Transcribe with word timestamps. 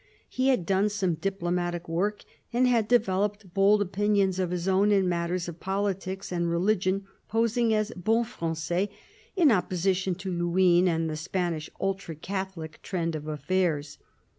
He 0.27 0.47
had 0.47 0.65
done 0.65 0.89
some 0.89 1.13
diplomatic 1.13 1.87
work, 1.87 2.23
and 2.51 2.67
had 2.67 2.87
developed 2.87 3.53
bold 3.53 3.83
opinions 3.83 4.39
of 4.39 4.49
his 4.49 4.67
own 4.67 4.91
in 4.91 5.07
matters 5.07 5.47
of 5.47 5.59
politics 5.59 6.31
and 6.31 6.49
religion, 6.49 7.05
posing 7.27 7.71
as" 7.71 7.91
bon 7.95 8.25
frangais" 8.25 8.89
in 9.35 9.51
opposition 9.51 10.15
to 10.15 10.31
Luynes 10.31 10.87
and 10.87 11.07
the 11.07 11.15
Spanish 11.15 11.69
ultra 11.79 12.15
Catholic 12.15 12.81
trend 12.81 13.13
of 13.15 13.27
affairs. 13.27 13.99